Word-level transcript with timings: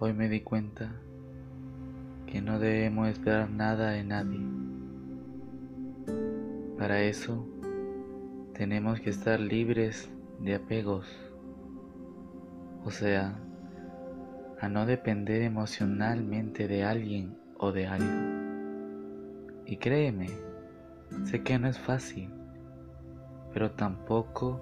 Hoy 0.00 0.12
me 0.12 0.28
di 0.28 0.40
cuenta 0.40 0.90
que 2.26 2.42
no 2.42 2.58
debemos 2.58 3.08
esperar 3.08 3.48
nada 3.48 3.92
de 3.92 4.02
nadie. 4.02 4.40
Para 6.76 7.00
eso 7.02 7.46
tenemos 8.54 9.00
que 9.00 9.10
estar 9.10 9.38
libres 9.38 10.10
de 10.40 10.56
apegos, 10.56 11.06
o 12.84 12.90
sea, 12.90 13.38
a 14.60 14.68
no 14.68 14.84
depender 14.84 15.42
emocionalmente 15.42 16.66
de 16.66 16.82
alguien 16.82 17.38
o 17.56 17.70
de 17.70 17.86
algo. 17.86 19.64
Y 19.64 19.76
créeme, 19.76 20.28
sé 21.22 21.44
que 21.44 21.56
no 21.56 21.68
es 21.68 21.78
fácil, 21.78 22.30
pero 23.52 23.70
tampoco 23.70 24.60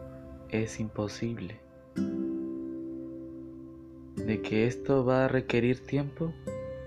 es 0.50 0.78
imposible. 0.78 1.61
¿De 4.26 4.40
que 4.40 4.68
esto 4.68 5.04
va 5.04 5.24
a 5.24 5.28
requerir 5.28 5.80
tiempo? 5.80 6.32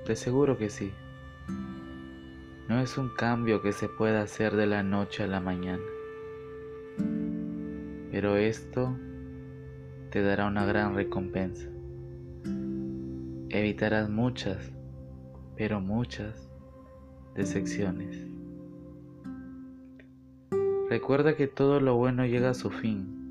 De 0.07 0.15
seguro 0.15 0.57
que 0.57 0.69
sí. 0.69 0.93
No 2.69 2.79
es 2.79 2.97
un 2.97 3.09
cambio 3.09 3.61
que 3.61 3.73
se 3.73 3.89
pueda 3.89 4.21
hacer 4.21 4.55
de 4.55 4.67
la 4.67 4.83
noche 4.83 5.23
a 5.23 5.27
la 5.27 5.41
mañana. 5.41 5.83
Pero 8.09 8.37
esto 8.37 8.97
te 10.11 10.21
dará 10.21 10.47
una 10.47 10.65
gran 10.65 10.95
recompensa. 10.95 11.67
Evitarás 13.49 14.09
muchas, 14.09 14.71
pero 15.57 15.81
muchas 15.81 16.49
decepciones. 17.35 18.25
Recuerda 20.89 21.35
que 21.35 21.47
todo 21.47 21.81
lo 21.81 21.97
bueno 21.97 22.25
llega 22.25 22.51
a 22.51 22.53
su 22.53 22.69
fin 22.69 23.24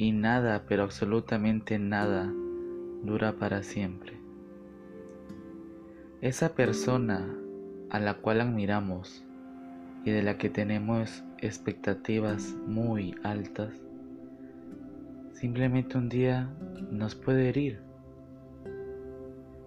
y 0.00 0.12
nada, 0.12 0.64
pero 0.66 0.84
absolutamente 0.84 1.78
nada, 1.78 2.32
dura 3.02 3.34
para 3.34 3.62
siempre. 3.62 4.14
Esa 6.22 6.54
persona 6.54 7.28
a 7.90 8.00
la 8.00 8.14
cual 8.14 8.40
admiramos 8.40 9.22
y 10.06 10.10
de 10.10 10.22
la 10.22 10.38
que 10.38 10.48
tenemos 10.48 11.22
expectativas 11.36 12.56
muy 12.66 13.14
altas, 13.22 13.74
simplemente 15.34 15.98
un 15.98 16.08
día 16.08 16.48
nos 16.90 17.14
puede 17.14 17.50
herir, 17.50 17.80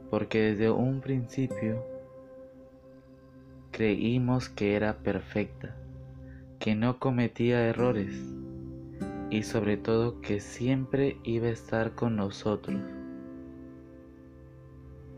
porque 0.09 0.41
desde 0.41 0.72
un 0.72 1.02
principio 1.02 1.85
creímos 3.69 4.50
que 4.50 4.75
era 4.75 4.97
perfecta, 4.97 5.75
que 6.57 6.73
no 6.73 6.97
cometía 6.97 7.67
errores 7.67 8.42
y 9.29 9.43
sobre 9.43 9.77
todo 9.77 10.21
que 10.21 10.39
siempre 10.39 11.17
iba 11.23 11.47
a 11.47 11.52
estar 11.52 11.95
con 11.95 12.16
nosotros. 12.16 12.79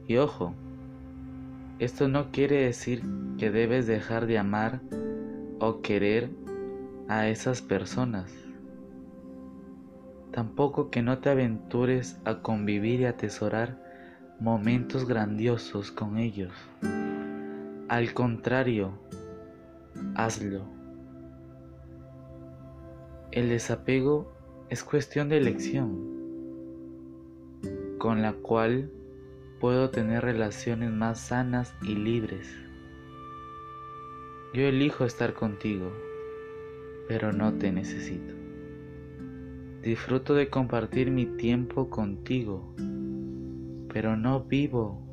Y 0.08 0.18
ojo, 0.18 0.54
esto 1.80 2.08
no 2.08 2.32
quiere 2.32 2.64
decir 2.64 3.04
que 3.38 3.52
debes 3.52 3.88
dejar 3.88 4.28
de 4.28 4.38
amar 4.38 4.82
o 5.60 5.82
querer 5.82 6.30
a 7.08 7.28
esas 7.28 7.62
personas. 7.62 8.32
Tampoco 10.32 10.90
que 10.90 11.02
no 11.02 11.20
te 11.20 11.30
aventures 11.30 12.20
a 12.26 12.42
convivir 12.42 13.02
y 13.02 13.06
atesorar 13.06 13.82
momentos 14.40 15.08
grandiosos 15.08 15.92
con 15.92 16.18
ellos. 16.18 16.54
Al 17.88 18.14
contrario, 18.14 18.92
hazlo. 20.16 20.85
El 23.36 23.50
desapego 23.50 24.32
es 24.70 24.82
cuestión 24.86 25.28
de 25.28 25.36
elección, 25.36 25.92
con 27.98 28.22
la 28.22 28.32
cual 28.32 28.90
puedo 29.60 29.90
tener 29.90 30.24
relaciones 30.24 30.90
más 30.94 31.20
sanas 31.20 31.76
y 31.82 31.96
libres. 31.96 32.48
Yo 34.54 34.62
elijo 34.62 35.04
estar 35.04 35.34
contigo, 35.34 35.92
pero 37.10 37.34
no 37.34 37.54
te 37.56 37.74
necesito. 37.74 38.34
Disfruto 39.82 40.34
de 40.34 40.50
compartir 40.50 41.12
mi 41.12 41.26
tiempo 41.26 41.90
contigo, 41.90 42.74
pero 43.92 44.16
no 44.16 44.46
vivo 44.46 45.06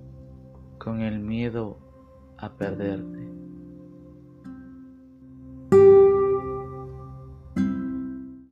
con 0.78 1.00
el 1.00 1.18
miedo 1.18 1.76
a 2.38 2.56
perderte. 2.56 3.31